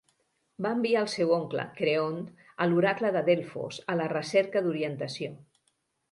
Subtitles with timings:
[0.65, 2.17] Va enviar el seu oncle, Creont,
[2.65, 5.29] a l'Oracle de Delfos, a la recerca d'orientació.